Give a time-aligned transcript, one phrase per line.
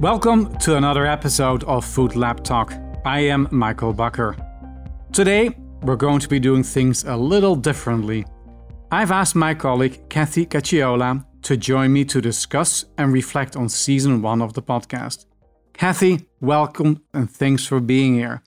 [0.00, 2.74] Welcome to another episode of Food Lab Talk.
[3.06, 4.36] I am Michiel Bakker.
[5.10, 8.26] Today, we're going to be doing things a little differently.
[8.92, 14.20] I've asked my colleague Kathy Cacciola to join me to discuss and reflect on season
[14.20, 15.24] one of the podcast.
[15.72, 18.42] Kathy, welcome and thanks for being here.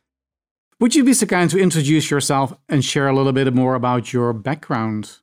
[0.80, 4.14] Would you be so kind to introduce yourself and share a little bit more about
[4.14, 5.18] your background?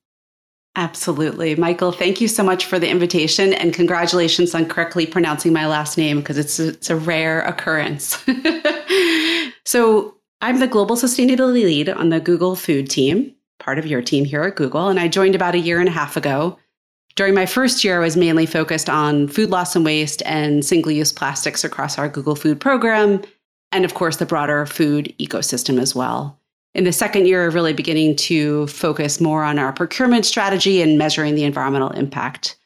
[0.77, 1.57] Absolutely.
[1.57, 5.97] Michael, thank you so much for the invitation and congratulations on correctly pronouncing my last
[5.97, 8.23] name because it's a, it's a rare occurrence.
[9.65, 10.13] so,
[10.43, 14.43] I'm the global sustainability lead on the Google Food team, part of your team here
[14.43, 16.59] at Google, and I joined about a year and a half ago.
[17.15, 20.93] During my first year, I was mainly focused on food loss and waste and single
[20.93, 23.23] use plastics across our Google Food program,
[23.73, 26.39] and of course, the broader food ecosystem as well
[26.77, 31.35] in the second year, really beginning to focus more on our procurement strategy and measuring
[31.35, 32.59] the environmental impact.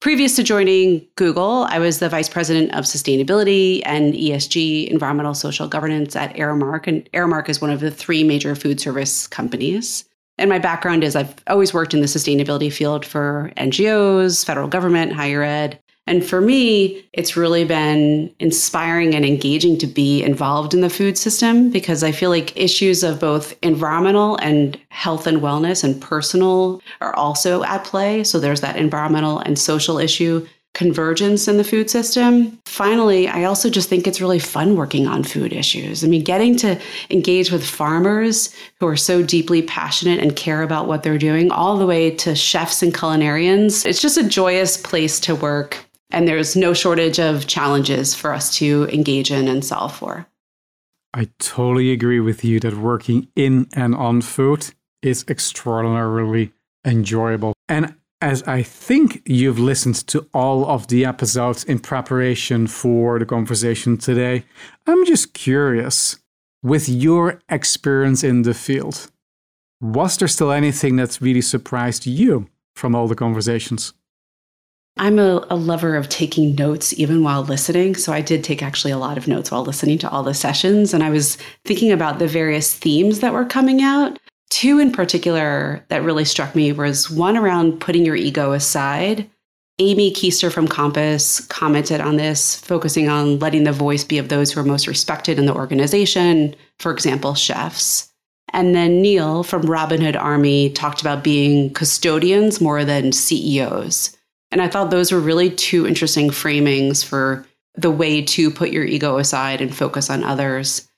[0.00, 5.68] Previous to joining Google, I was the vice president of sustainability and ESG, environmental social
[5.68, 6.86] governance at Aramark.
[6.86, 10.06] And Aramark is one of the three major food service companies.
[10.38, 15.12] And my background is I've always worked in the sustainability field for NGOs, federal government,
[15.12, 20.80] higher ed, and for me, it's really been inspiring and engaging to be involved in
[20.80, 25.84] the food system because I feel like issues of both environmental and health and wellness
[25.84, 28.24] and personal are also at play.
[28.24, 32.58] So there's that environmental and social issue convergence in the food system.
[32.64, 36.02] Finally, I also just think it's really fun working on food issues.
[36.02, 36.80] I mean, getting to
[37.10, 41.76] engage with farmers who are so deeply passionate and care about what they're doing, all
[41.76, 45.76] the way to chefs and culinarians, it's just a joyous place to work
[46.12, 50.26] and there's no shortage of challenges for us to engage in and solve for.
[51.14, 54.70] I totally agree with you that working in and on food
[55.02, 56.52] is extraordinarily
[56.84, 57.54] enjoyable.
[57.68, 63.26] And as I think you've listened to all of the episodes in preparation for the
[63.26, 64.44] conversation today,
[64.86, 66.18] I'm just curious
[66.62, 69.10] with your experience in the field,
[69.80, 73.92] was there still anything that's really surprised you from all the conversations?
[74.98, 77.94] I'm a, a, lover of taking notes even while listening.
[77.94, 80.92] So I did take actually a lot of notes while listening to all the sessions.
[80.92, 84.18] And I was thinking about the various themes that were coming out.
[84.50, 89.28] Two in particular that really struck me was one around putting your ego aside.
[89.78, 94.52] Amy Keister from Compass commented on this, focusing on letting the voice be of those
[94.52, 98.12] who are most respected in the organization, for example, chefs.
[98.52, 104.14] And then Neel from Robin Hood Army talked about being custodians more than CEOs.
[104.52, 108.84] And I thought those were really two interesting framings for the way to put your
[108.84, 110.88] ego aside and focus on others.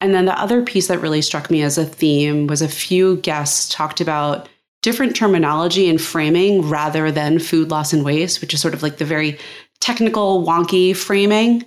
[0.00, 3.16] And then the other piece that really struck me as a theme was a few
[3.18, 4.48] guests talked about
[4.82, 8.98] different terminology and framing rather than food loss and waste, which is sort of like
[8.98, 9.38] the very
[9.80, 11.64] technical, wonky framing.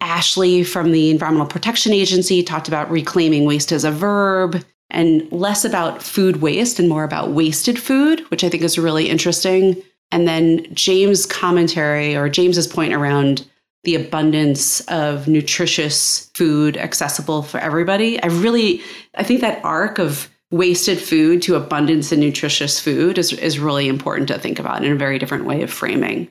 [0.00, 5.64] Ashley from the Environmental Protection Agency talked about reclaiming waste as a verb and less
[5.64, 9.82] about food waste and more about wasted food, which I think is really interesting.
[10.14, 13.44] And then James' commentary or James's point around
[13.82, 18.22] the abundance of nutritious food accessible for everybody.
[18.22, 18.80] I really
[19.16, 23.88] I think that arc of wasted food to abundance and nutritious food is, is really
[23.88, 26.30] important to think about in a very different way of framing.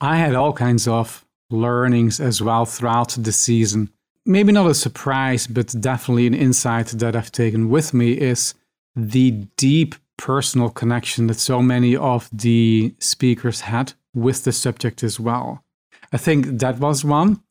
[0.00, 3.90] I had all kinds of learnings as well throughout the season.
[4.24, 8.54] Maybe not a surprise, but definitely an insight that I've taken with me is
[8.94, 15.18] the deep personal connection that so many of the speakers had with the subject as
[15.18, 15.64] well.
[16.12, 17.42] I think that was one.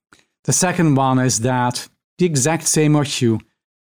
[0.44, 1.88] The second one is that
[2.20, 3.40] the exact same issue,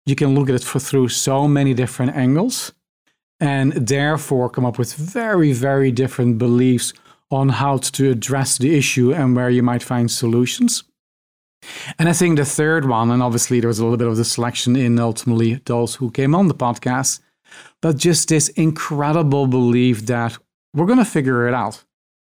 [0.04, 2.72] you can look at it for, through so many different angles
[3.40, 6.92] and therefore come up with very, very different beliefs
[7.30, 10.84] on how to address the issue and where you might find solutions.
[11.98, 14.24] And I think the third one, and obviously there was a little bit of the
[14.24, 17.20] selection in ultimately those who came on the podcast,
[17.80, 20.38] but just this incredible belief that
[20.74, 21.84] we're going to figure it out.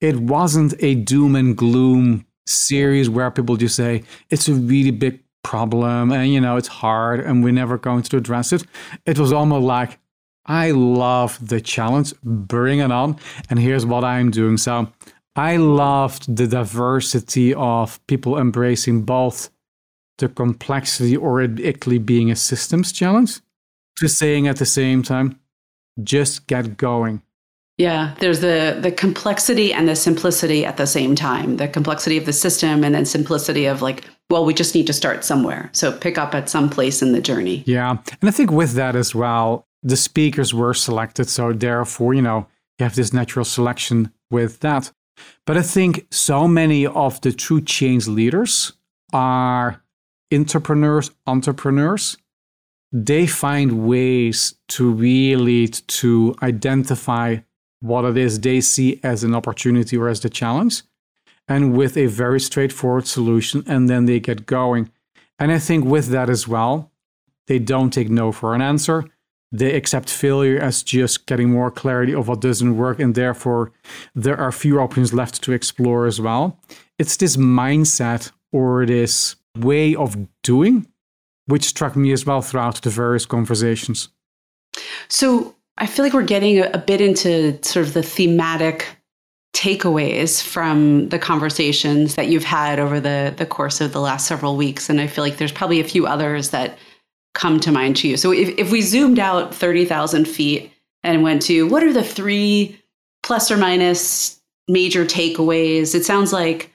[0.00, 5.20] It wasn't a doom and gloom series where people just say it's a really big
[5.44, 8.64] problem and you know it's hard and we're never going to address it.
[9.06, 9.98] It was almost like
[10.46, 13.18] I love the challenge, bring it on,
[13.48, 14.56] and here's what I'm doing.
[14.56, 14.90] So
[15.36, 19.50] I loved the diversity of people embracing both
[20.18, 23.40] the complexity or it actually being a systems challenge
[23.98, 25.38] just saying at the same time,
[26.02, 27.22] just get going.
[27.78, 31.56] Yeah, there's the the complexity and the simplicity at the same time.
[31.56, 34.92] The complexity of the system and then simplicity of like, well, we just need to
[34.92, 35.70] start somewhere.
[35.72, 37.62] So pick up at some place in the journey.
[37.66, 37.90] Yeah.
[37.90, 41.28] And I think with that as well, the speakers were selected.
[41.28, 42.46] So therefore, you know,
[42.78, 44.92] you have this natural selection with that.
[45.46, 48.72] But I think so many of the true change leaders
[49.12, 49.82] are
[50.32, 52.16] entrepreneurs, entrepreneurs.
[52.92, 57.38] They find ways to really to identify
[57.80, 60.82] what it is they see as an opportunity or as the challenge
[61.48, 64.90] and with a very straightforward solution and then they get going.
[65.38, 66.92] And i think with that as well
[67.48, 69.04] they don't take no for an answer.
[69.50, 73.72] They accept failure as just getting more clarity of what doesn't work and therefore
[74.14, 76.58] there are fewer options left to explore as well.
[76.98, 80.86] It's this mindset or this way of doing
[81.52, 84.08] which struck me as well throughout the various conversations
[85.08, 88.86] so i feel like we're getting a, bit into sort of the thematic
[89.54, 94.56] takeaways from the conversations that you've had over the the course of the last several
[94.56, 96.78] weeks and i feel like there's probably a few others that
[97.34, 98.16] come to mind to you?
[98.16, 100.70] So if, if we zoomed out 30,000 feet
[101.02, 102.78] and went to what are the three
[103.22, 105.94] plus or minus major takeaways?
[105.94, 106.72] It sounds like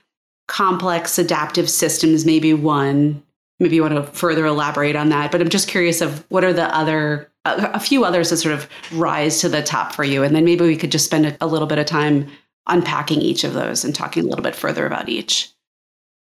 [0.48, 3.24] complex adaptive systems, maybe one.
[3.60, 5.32] Maybe you want to further elaborate on that.
[5.32, 8.70] But I'm just curious of what are the other, a, few others that sort of
[8.92, 10.24] rise to the top for you.
[10.24, 12.28] And then maybe we could just spend a little bit of time
[12.68, 15.52] unpacking each of those and talking a little bit further about each.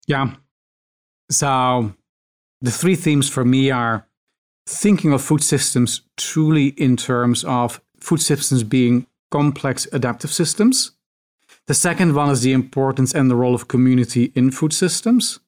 [0.07, 0.33] Yeah.
[1.31, 1.93] So
[2.61, 4.07] the three themes for me are
[4.67, 10.93] thinking of food systems truly in terms of food systems being complex adaptive systems.
[11.67, 15.41] The second one is the importance and the role of community in food systems.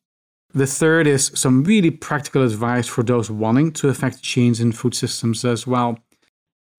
[0.55, 4.95] The third is some really practical advice for those wanting to affect change in food
[4.95, 5.99] systems as well.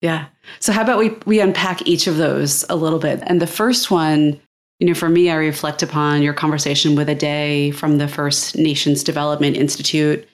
[0.00, 0.26] Yeah.
[0.58, 3.22] So how about we we unpack each of those a little bit?
[3.26, 4.40] And the first one,
[4.78, 9.04] you know, for me, I reflect upon your conversation with A-dae from the First Nations
[9.04, 10.26] Development Institute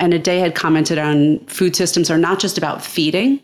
[0.00, 3.40] and A-dae had commented on food systems are not just about feeding.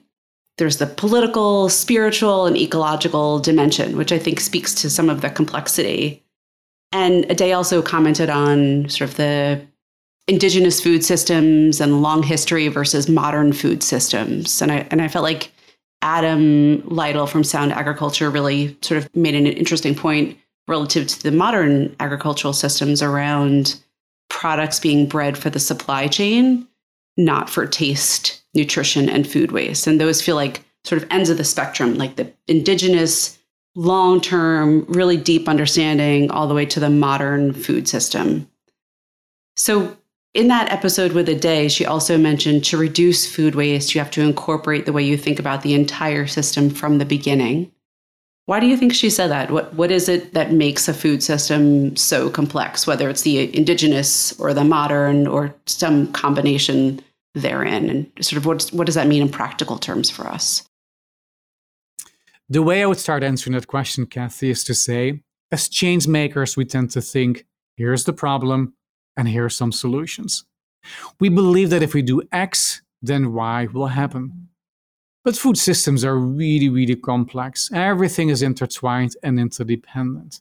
[0.56, 5.28] There's the political, spiritual, and ecological dimension, which I think speaks to some of the
[5.28, 6.24] complexity.
[6.92, 9.60] And A-dae also commented on sort of the
[10.28, 14.60] indigenous food systems and long history versus modern food systems.
[14.60, 15.52] And I and I felt like
[16.02, 20.36] Adam Litle from Sound Agriculture really sort of made an interesting point
[20.68, 23.80] relative to the modern agricultural systems around
[24.28, 26.66] products being bred for the supply chain,
[27.16, 29.86] not for taste, nutrition, and food waste.
[29.86, 33.35] And those feel like sort of ends of the spectrum, like the indigenous,
[33.76, 38.48] long term, really deep understanding, all the way to the modern food system.
[39.54, 39.96] So,
[40.34, 44.20] in that episode with A-dae, she also mentioned to reduce food waste, you have to
[44.20, 47.72] incorporate the way you think about the entire system from the beginning.
[48.44, 49.50] Why do you think she said that?
[49.50, 54.38] What what is it that makes a food system so complex, whether it's the indigenous
[54.38, 57.00] or the modern or some combination
[57.34, 57.90] therein?
[57.90, 60.68] And sort of what what does that mean in practical terms for us?
[62.48, 65.20] The way I would start answering that question, Kathy, is to say,
[65.50, 67.44] as change makers, we tend to think,
[67.76, 68.74] here's the problem,
[69.16, 70.44] and here are some solutions.
[71.18, 74.48] We believe that if we do X, then Y will happen.
[75.24, 77.68] But food systems are really, really complex.
[77.72, 80.40] Everything is intertwined and interdependent.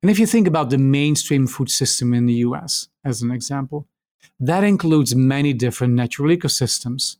[0.00, 3.88] And if you think about the mainstream food system in the US, as an example,
[4.38, 7.16] that includes many different natural ecosystems.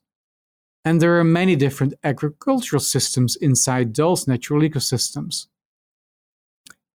[0.88, 5.46] And there are many different agricultural systems inside those natural ecosystems.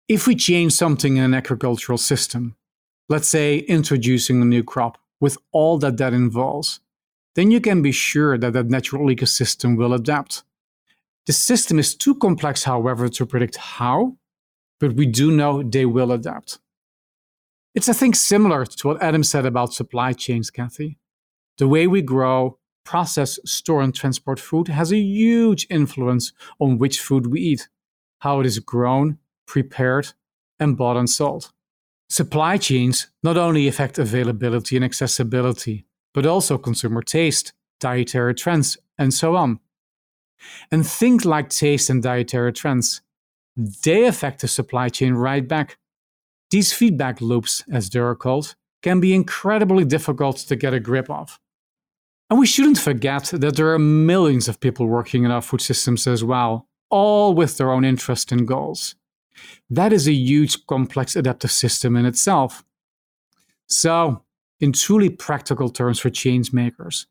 [0.07, 2.55] If we change something in an agricultural system,
[3.09, 6.79] let's say introducing a new crop with all that that involves,
[7.35, 10.43] then you can be sure that that natural ecosystem will adapt.
[11.25, 14.15] The system is too complex, however, to predict how,
[14.79, 16.59] but we do know they will adapt.
[17.75, 20.97] It's, I think, similar to what Adam said about supply chains, Kathy.
[21.57, 22.57] The way we grow,
[22.91, 27.69] process, store, and transport food has a huge influence on which food we eat,
[28.19, 29.17] how it is grown,
[29.47, 30.11] prepared,
[30.59, 31.53] and bought and sold.
[32.09, 39.13] Supply chains not only affect availability and accessibility, but also consumer taste, dietary trends, and
[39.13, 39.61] so on.
[40.69, 43.01] And things like taste and dietary trends,
[43.85, 45.77] they affect the supply chain right back.
[46.49, 51.09] These feedback loops, as they are called, can be incredibly difficult to get a grip
[51.09, 51.39] of.
[52.31, 56.07] And we shouldn't forget that there are millions of people working in our food systems
[56.07, 58.95] as well, all with their own interests and goals.
[59.69, 62.63] That is a huge, complex adaptive system in itself.
[63.67, 64.23] So,
[64.61, 67.05] in truly practical terms for change makers.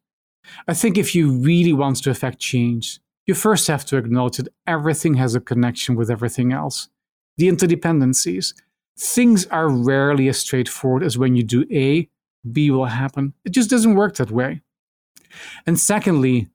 [0.66, 4.48] I think if you really want to affect change, you first have to acknowledge that
[4.66, 6.88] everything has a connection with everything else.
[7.36, 8.54] The interdependencies.
[8.98, 12.08] Things are rarely as straightforward as when you do A,
[12.50, 13.34] B will happen.
[13.44, 14.62] It just doesn't work that way.
[15.66, 16.48] And secondly,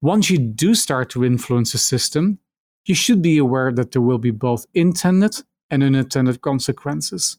[0.00, 2.38] once you do start to influence a system,
[2.86, 7.38] you should be aware that there will be both intended and unintended consequences.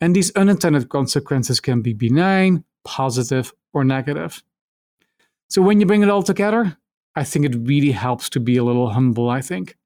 [0.00, 4.42] And these unintended consequences can be benign, positive, or negative.
[5.48, 6.76] So when you bring it all together,
[7.16, 9.76] I think it really helps to be a little humble, I think.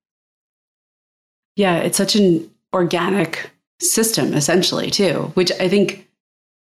[1.56, 3.50] Yeah, it's such an organic
[3.80, 6.08] system, essentially, too, which I think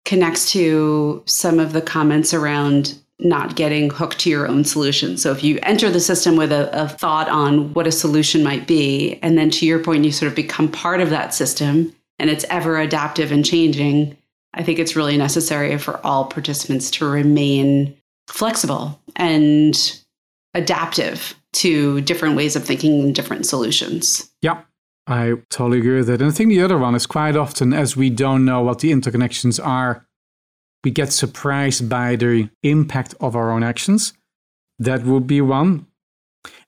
[0.04, 5.16] connects to some of the comments around not getting hooked to your own solution.
[5.16, 8.66] So if you enter the system with a, a, thought on what a solution might
[8.66, 12.28] be, and then to your point, you sort of become part of that system and
[12.28, 14.16] it's ever adaptive and changing,
[14.52, 17.96] I think it's really necessary for all participants to remain
[18.28, 20.02] flexible and
[20.54, 24.30] adaptive to different ways of thinking and different solutions.
[24.42, 24.62] Yeah.
[25.06, 26.20] I totally agree with it.
[26.20, 28.90] And I think the other one is quite often, as we don't know what the
[28.90, 30.04] interconnections are,
[30.87, 34.12] we get surprised by the impact of our own actions.
[34.78, 35.87] That would be one.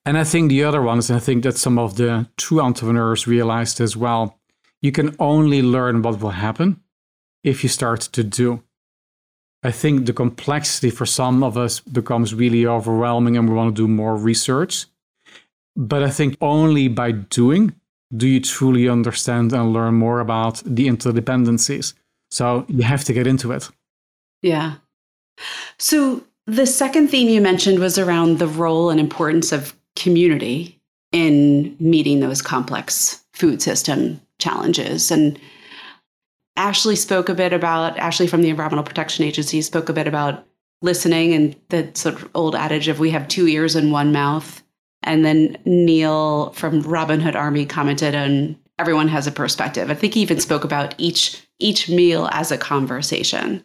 [0.04, 3.28] And I think the other one is, I think that some of the true entrepreneurs
[3.28, 4.36] realized as well,
[4.82, 6.80] you can only learn what will happen
[7.44, 8.64] if you start to do.
[9.62, 13.82] I think the complexity for some of us becomes really overwhelming and we want to
[13.82, 14.86] do more research.
[15.76, 17.72] But I think only by doing
[18.16, 21.94] do you truly understand and learn more about the interdependencies.
[22.32, 23.70] So you have to get into it.
[24.42, 24.74] Yeah.
[25.78, 30.80] So the second theme you mentioned was around the role and importance of community
[31.12, 35.10] in meeting those complex food system challenges.
[35.10, 35.38] And
[36.56, 40.44] Ashley spoke a bit about, Ashley from the Environmental Protection Agency spoke a bit about
[40.82, 44.62] listening and the sort of old adage of we have two ears and one mouth.
[45.02, 49.90] And then Neel from Robin Hood Army commented on everyone has a perspective.
[49.90, 53.64] I think he even spoke about each each meal as a conversation.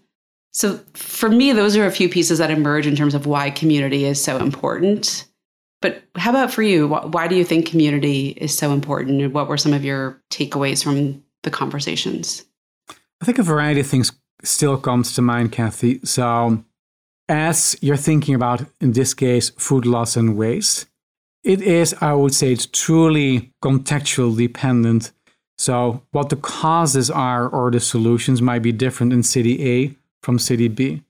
[0.54, 4.06] So for me, those are a few pieces that emerge in terms of why community
[4.06, 5.26] is so important.
[5.82, 6.88] But how about for you?
[6.88, 9.22] Why do you think community is so important?
[9.22, 12.46] And what were some of your takeaways from the conversations?
[13.22, 14.12] I think a variety of things
[14.44, 16.00] still comes to mind, Kathy.
[16.04, 16.64] So,
[17.28, 20.86] as you're thinking about, in this case, food loss and waste,
[21.44, 25.12] it is, I would say, it's truly contextual dependent.
[25.58, 30.40] So, what the causes are or the solutions might be different in city A from
[30.40, 31.04] city B.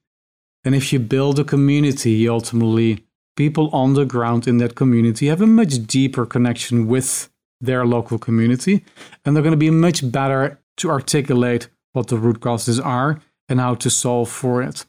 [0.66, 3.06] And if you build a community, ultimately,
[3.36, 7.30] people on the ground in that community have a much deeper connection with
[7.62, 8.84] their local community,
[9.24, 13.60] and they're going to be much better to articulate what the root causes are and
[13.60, 14.86] how to solve for it.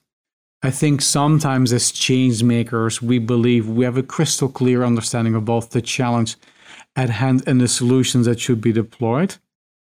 [0.63, 5.45] I think sometimes as change makers, we believe we have a crystal clear understanding of
[5.45, 6.37] both the challenge
[6.97, 9.37] at hand and the solutions that should be deployed.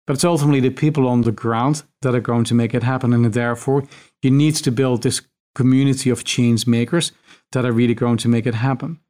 [0.06, 3.12] But it's ultimately the people on the ground that are going to make it happen.
[3.12, 3.84] And therefore,
[4.22, 5.22] you need to build this
[5.54, 7.12] community of change makers
[7.52, 9.00] that are really going to make it happen.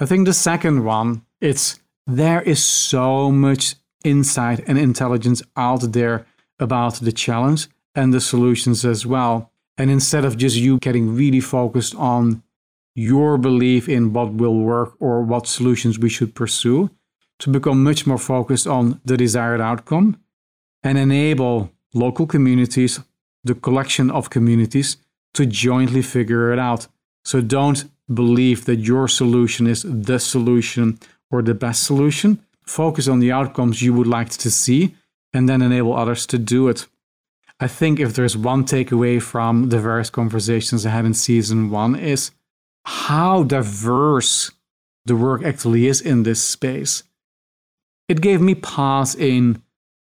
[0.00, 6.26] I think the second one, it's there is so much insight and intelligence out there
[6.58, 9.50] about the challenge and the solutions as well.
[9.76, 12.42] And instead of just you getting really focused on
[12.94, 16.90] your belief in what will work or what solutions we should pursue,
[17.40, 20.16] to become much more focused on the desired outcome
[20.82, 23.00] and enable local communities,
[23.44, 24.96] the collection of communities,
[25.34, 26.86] to jointly figure it out.
[27.24, 30.98] So don't believe that your solution is the solution
[31.30, 32.40] or the best solution.
[32.66, 34.94] Focus on the outcomes you would like to see
[35.32, 36.86] and then enable others to do it.
[37.60, 41.94] I think if there's one takeaway from the various conversations I had in season one
[41.94, 42.30] is
[42.84, 44.50] how diverse
[45.06, 47.02] the work actually is in this space.
[48.08, 49.62] It gave me pause in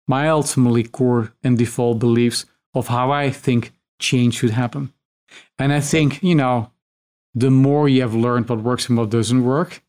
[0.07, 2.45] my ultimately core and default beliefs
[2.79, 4.93] of how I think change should happen.
[5.59, 6.71] And I think, you know,
[7.35, 9.83] the more you have learned what works and what doesn't work,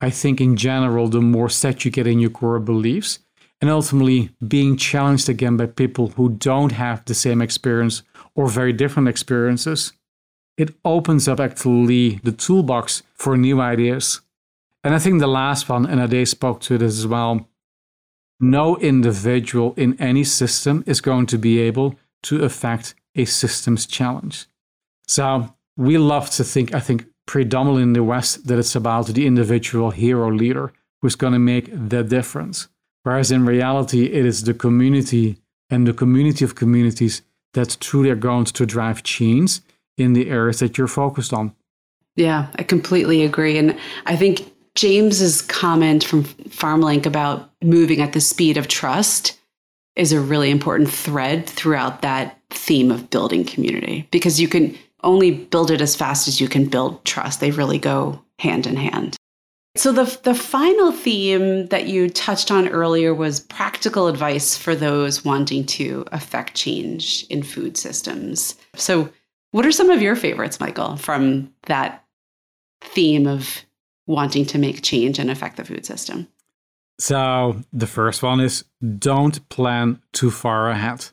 [0.00, 3.18] I think in general, the more set you get in your core beliefs,
[3.60, 8.02] and ultimately being challenged again by people who don't have the same experience
[8.34, 9.92] or very different experiences,
[10.56, 14.20] it opens up actually the toolbox for new ideas.
[14.84, 17.48] And I think the last one, and A-dae spoke to it as well,
[18.38, 24.46] no individual in any system is going to be able to affect a system's challenge.
[25.06, 29.26] So we love to think, I think, predominantly in the West, that it's about the
[29.26, 32.68] individual hero leader who's going to make the difference.
[33.02, 35.38] Whereas in reality, it is the community
[35.70, 39.60] and the community of communities that truly are going to drive change
[39.96, 41.54] in the areas that you're focused on.
[42.16, 43.58] Yeah, I completely agree.
[43.58, 49.38] And I think James's comment from FarmLink about moving at the speed of trust
[49.96, 55.30] is a really important thread throughout that theme of building community because you can only
[55.30, 57.40] build it as fast as you can build trust.
[57.40, 59.16] They really go hand in hand.
[59.76, 65.24] So the the final theme that you touched on earlier was practical advice for those
[65.24, 68.54] wanting to affect change in food systems.
[68.76, 69.10] So
[69.50, 72.04] what are some of your favorites, Michael, from that
[72.82, 73.64] theme of
[74.06, 76.28] wanting to make change and affect the food system?
[76.98, 78.64] So the first one is
[78.98, 81.06] don't plan too far ahead.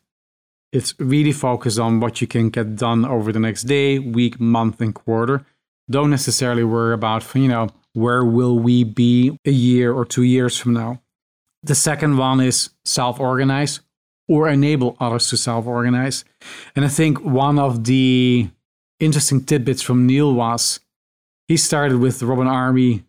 [0.71, 4.79] It's really focused on what you can get done over the next day, week, month,
[4.79, 5.45] and quarter.
[5.89, 10.57] Don't necessarily worry about, you know, where will we be a year or two years
[10.57, 11.01] from now.
[11.63, 13.81] The second one is self organize
[14.27, 16.23] or enable others to self organize.
[16.75, 18.49] And I think one of the
[18.99, 20.79] interesting tidbits from Neel was
[21.47, 23.03] he started with the Robin Army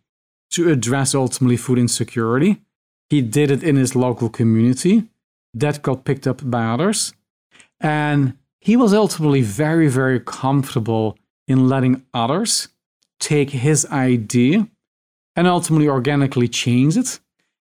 [0.52, 2.62] to address ultimately food insecurity.
[3.10, 5.04] He did it in his local community.
[5.54, 7.12] That got picked up by others.
[7.80, 11.18] And he was ultimately very, very comfortable
[11.48, 12.68] in letting others
[13.18, 14.68] take his idea
[15.36, 17.20] and ultimately organically change it.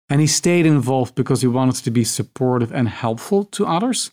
[0.10, 4.12] And he stayed involved because he wanted to be supportive and helpful to others.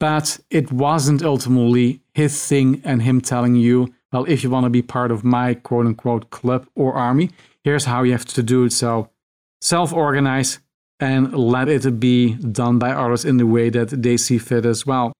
[0.00, 4.70] But it wasn't ultimately his thing and him telling you, well, if you want to
[4.70, 7.30] be part of my quote unquote club or army,
[7.64, 8.72] here's how you have to do it.
[8.72, 9.10] So
[9.60, 10.58] self organize
[11.00, 14.84] and let it be done by others in the way that they see fit as
[14.84, 15.12] well.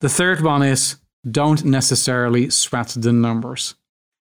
[0.00, 0.96] The third one is
[1.28, 3.74] don't necessarily sweat the numbers.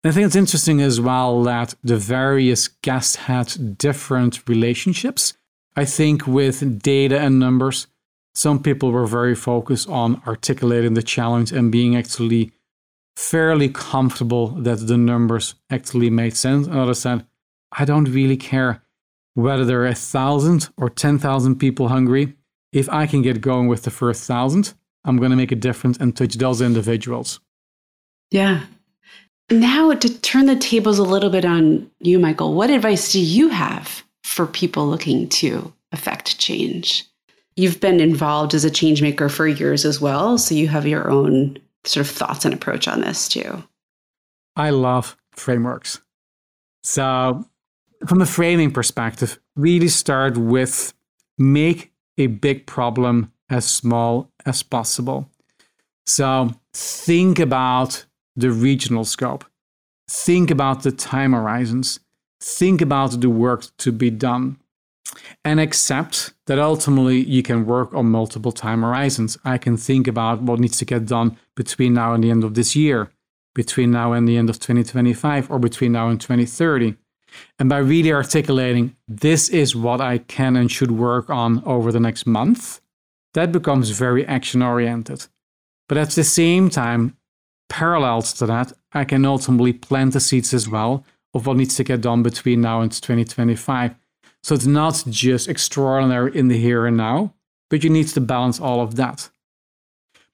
[0.03, 5.33] And I think it's interesting as well that the various guests had different relationships.
[5.75, 7.87] I think with data and numbers,
[8.33, 12.51] some people were very focused on articulating the challenge and being actually
[13.15, 16.67] fairly comfortable that the numbers actually made sense.
[16.67, 17.25] And others said,
[17.77, 18.81] I don't really care
[19.33, 22.33] whether there are a thousand or 10,000 people hungry.
[22.71, 25.97] If I can get going with the first thousand, I'm going to make a difference
[25.97, 27.39] and touch those individuals.
[28.31, 28.63] Yeah.
[29.51, 33.49] Now, to turn the tables a little bit on you, Michael, what advice do you
[33.49, 37.05] have for people looking to affect change?
[37.55, 41.09] You've been involved as a change maker for years as well, so you have your
[41.09, 43.63] own sort of thoughts and approach on this too.
[44.55, 46.01] I love frameworks.
[46.83, 47.45] So,
[48.07, 50.93] from a framing perspective, really start with
[51.37, 55.29] make a big problem as small as possible.
[56.05, 59.45] So think about the regional scope,
[60.09, 61.99] think about the time horizons,
[62.41, 64.57] think about the work to be done,
[65.43, 69.37] and accept that ultimately you can work on multiple time horizons.
[69.45, 72.53] I can think about what needs to get done between now and the end of
[72.53, 73.11] this year,
[73.53, 76.97] between now and the end of 2025, or between now and 2030.
[77.59, 81.99] And by really articulating, this is what I can and should work on over the
[81.99, 82.81] next month,
[83.33, 85.27] that becomes very action oriented.
[85.87, 87.17] But at the same time,
[87.69, 91.83] parallel to that, I can ultimately plant the seeds as well of what needs to
[91.83, 93.95] get done between now and 2025.
[94.41, 97.33] So it's not just extraordinary in the here and now,
[97.69, 99.29] but you need to balance all of that.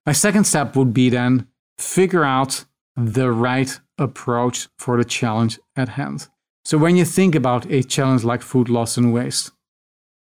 [0.05, 5.89] My second step would be then figure out the right approach for the challenge at
[5.89, 6.27] hand.
[6.63, 9.51] So when you think about a challenge like food loss and waste,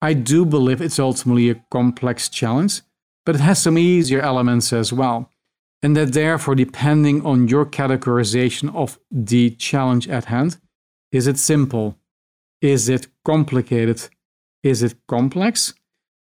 [0.02, 2.82] I do believe it's ultimately a complex challenge,
[3.24, 5.30] but it has some easier elements as well.
[5.82, 10.58] And that therefore, depending on your categorization of the challenge at hand,
[11.12, 11.96] is it simple?
[12.60, 14.08] Is it complicated?
[14.62, 15.74] Is it complex?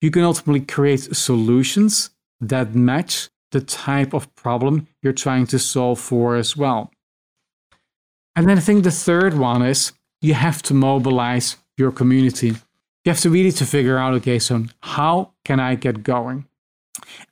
[0.00, 5.98] You can ultimately create solutions that match the type of problem you're trying to solve
[5.98, 6.90] for as well.
[8.36, 12.48] And then I think the third one is you have to mobilize your community.
[13.04, 16.46] You have to really to figure out okay so how can i get going?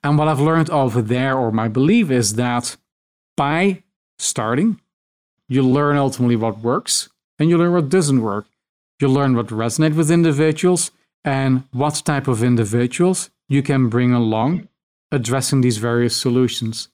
[0.02, 2.76] And what i've learned over there or my belief is that
[3.36, 3.82] by
[4.18, 4.80] starting
[5.48, 8.46] you learn ultimately what works and you learn what doesn't work.
[9.00, 10.90] You learn what resonates with individuals
[11.24, 14.68] and what type of individuals you can bring along
[15.10, 16.88] addressing these various solutions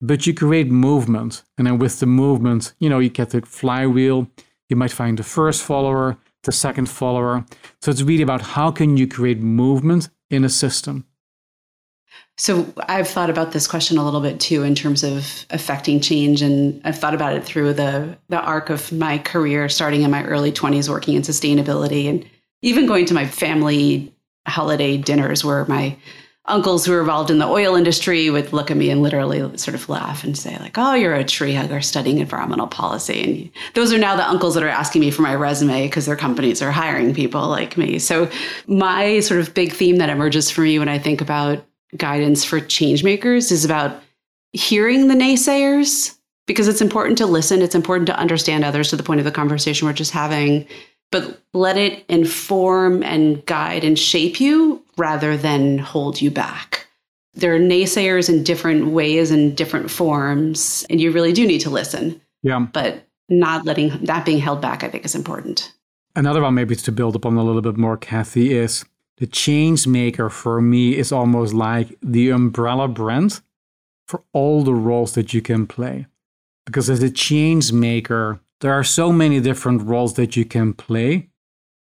[0.00, 4.28] but you create movement and then with the movement you know you get the flywheel
[4.68, 7.44] you might find the first follower the second follower.
[7.82, 11.04] So it's really about how can you create movement in a system.
[12.36, 16.42] So I've thought about this question a little bit too in terms of affecting change
[16.42, 20.24] and I've thought about it through the the arc of my career starting in my
[20.24, 22.24] early 20s working in sustainability and
[22.62, 24.12] even going to my family
[24.48, 25.96] holiday dinners where my
[26.46, 29.74] uncles who were involved in the oil industry would look at me and literally sort
[29.74, 33.22] of laugh and say like oh you're a tree hugger studying environmental policy.
[33.22, 36.16] And those are now the uncles that are asking me for my resume because their
[36.16, 37.98] companies are hiring people like me.
[37.98, 38.30] So
[38.66, 41.64] my sort of big theme that emerges for me when i think about
[41.96, 44.00] guidance for change makers is about
[44.52, 49.02] hearing the naysayers because it's important to listen it's important to understand others to the
[49.02, 50.66] point of the conversation we're just having
[51.10, 56.86] but let it inform and guide and shape you rather than hold you back.
[57.34, 61.70] There are naysayers in different ways and different forms, and you really do need to
[61.70, 62.20] listen.
[62.42, 62.66] Yeah.
[62.72, 65.72] But not letting that being held back, I think, is important.
[66.14, 68.84] Another one, maybe to build upon a little bit more, Kathy, is
[69.18, 73.40] the change maker for me is almost like the umbrella brand
[74.06, 76.06] for all the roles that you can play.
[76.66, 81.28] Because as a change maker, there are so many different roles that you can play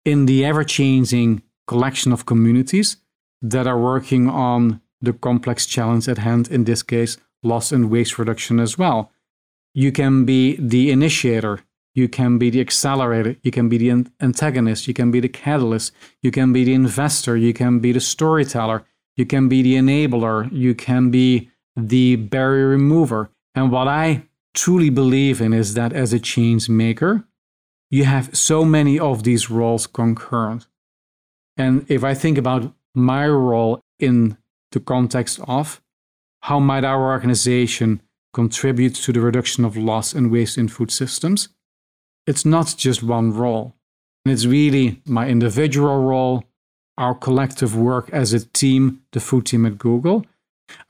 [0.04, 2.96] in the ever changing collection of communities
[3.40, 8.18] that are working on the complex challenge at hand, in this case, loss and waste
[8.18, 9.12] reduction as well.
[9.74, 11.60] You can be the initiator,
[11.94, 15.92] you can be the accelerator, you can be the antagonist, you can be the catalyst,
[16.22, 18.84] you can be the investor, you can be the storyteller,
[19.16, 23.30] you can be the enabler, you can be the barrier remover.
[23.54, 27.24] And what I truly believe in is that as a change maker,
[27.90, 30.67] you have so many of these roles concurrent.
[31.58, 34.38] And if I think about my role in
[34.70, 35.82] the context of
[36.42, 38.00] how might our organization
[38.32, 41.48] contribute to the reduction of loss and waste in food systems,
[42.26, 43.74] it's not just one role.
[44.24, 46.44] And it's really my individual role,
[46.96, 50.24] our collective work as a team, the food team at Google.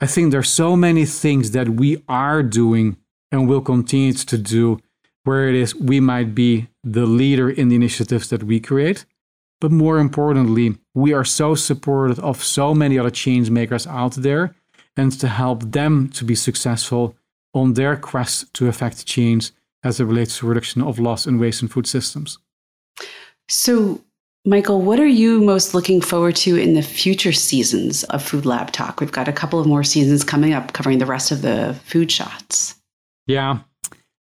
[0.01, 2.97] I think there's so many things that we are doing
[3.31, 4.79] and will continue to do
[5.23, 9.05] where it is we might be the leader in the initiatives that we create.
[9.61, 14.55] But more importantly, we are so supportive of so many other change makers out there
[14.95, 17.15] and to help them to be successful
[17.53, 19.51] on their quest to affect change
[19.83, 22.37] as it relates to reduction of loss and waste in food systems.
[23.47, 24.01] So,
[24.45, 28.71] Michael, what are you most looking forward to in the future seasons of Food Lab
[28.71, 28.99] Talk?
[28.99, 32.11] We've got a couple of more seasons coming up covering the rest of the food
[32.11, 32.75] shots.
[33.27, 33.59] Yeah.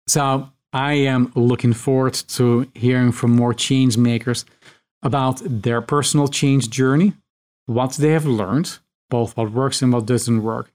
[0.07, 4.45] So I am looking forward to hearing from more change makers
[5.01, 7.13] about their personal change journey,
[7.65, 10.71] what they have learned, both what works and what doesn't work.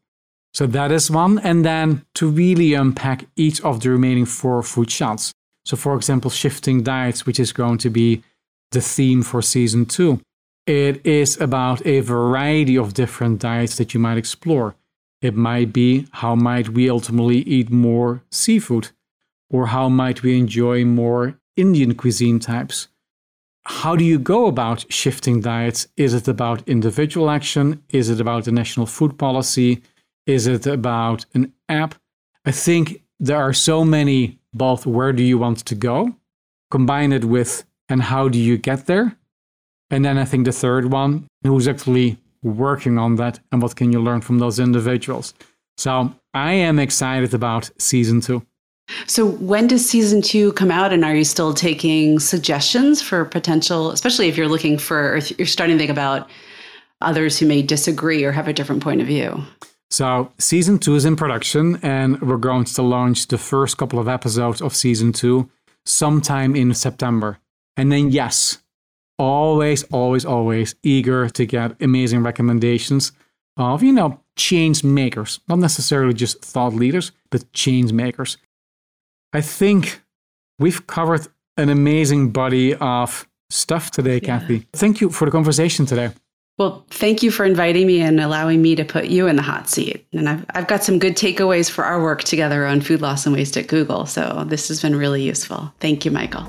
[0.53, 1.39] So that is one.
[1.41, 5.33] And then to really unpack each of the remaining four food shots.
[5.65, 8.23] So, for example, shifting diets, which is going to be
[8.71, 10.21] the theme for season two.
[10.67, 14.75] It is about a variety of different diets that you might explore.
[15.21, 18.91] It might be how might we ultimately eat more seafood?
[19.51, 22.89] Or how might we enjoy more Indian cuisine types?
[23.67, 25.89] How do you go about shifting diets?
[25.97, 27.83] Is it about individual action?
[27.91, 29.83] Is it about the national food policy?
[30.27, 31.95] Is it about an app?
[32.45, 36.15] I think there are so many both where do you want to go,
[36.71, 39.17] combine it with and how do you get there?
[39.91, 43.93] And then I think the third one, who's actually working on that and what can
[43.93, 45.35] you learn from those individuals?
[45.77, 48.47] So I am excited about season two.
[49.07, 50.93] So, when does season two come out?
[50.93, 55.47] And are you still taking suggestions for potential, especially if you're looking for, if you're
[55.47, 56.29] starting to think about
[57.01, 59.43] others who may disagree or have a different point of view?
[59.91, 64.09] So, season two is in production, and we're going to launch the first couple of
[64.09, 65.51] episodes of season two
[65.87, 67.39] sometime in September.
[67.77, 68.59] And then, yes,
[69.19, 73.13] always, always, always eager to get amazing recommendations
[73.57, 78.37] of, you know, change makers, not necessarily just thought leaders, but change makers.
[79.35, 80.01] I think
[80.61, 84.39] we've covered an amazing body of stuff today, yeah.
[84.39, 84.69] Kathy.
[84.73, 86.11] Thank you for the conversation today.
[86.57, 89.69] Well, thank you for inviting me and allowing me to put you in the hot
[89.69, 90.07] seat.
[90.13, 93.35] And I've, I've got some good takeaways for our work together on food loss and
[93.35, 94.07] waste at Google.
[94.07, 95.75] So this has been really useful.
[95.81, 96.45] Thank you, Michael.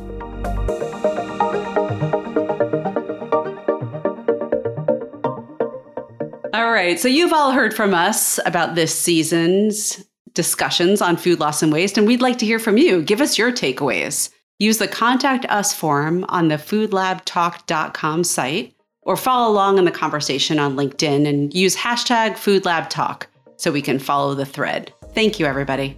[6.54, 7.00] All right.
[7.00, 11.98] So you've all heard from us about this season's discussions on food loss and waste,
[11.98, 13.02] and we'd like to hear from you.
[13.02, 14.30] Give us your takeaways.
[14.60, 20.60] Use the Contact Us form on the foodlabtalk.com site or follow along in the conversation
[20.60, 23.24] on LinkedIn and use hashtag foodlabtalk
[23.58, 24.94] so we can follow the thread.
[25.14, 25.98] Thank you, everybody.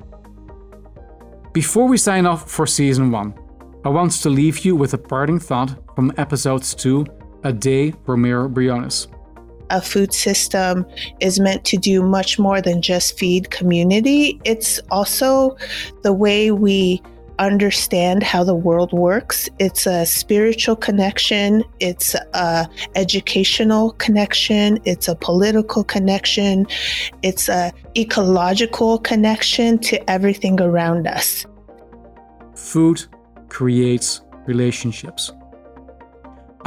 [1.53, 3.33] Before we sign off for season one,
[3.83, 7.05] I want to leave you with a parting thought from episodes two,
[7.43, 9.07] A Day Romero Briones
[9.69, 10.85] a food system
[11.19, 14.39] is meant to do much more than just feed community.
[14.43, 15.57] It's also
[16.03, 17.01] the way we
[17.39, 19.49] understand how the world works.
[19.59, 26.65] It's a spiritual connection, it's a educational connection, it's a political connection,
[27.21, 31.45] it's a ecological connection to everything around us.
[32.55, 33.05] Food
[33.49, 35.31] creates relationships.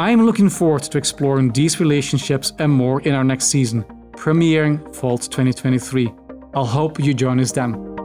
[0.01, 4.97] I am looking forward to exploring these relationships and more in our next season, premiering
[4.97, 6.11] fall 2023.
[6.55, 8.00] I'll hope you join us then.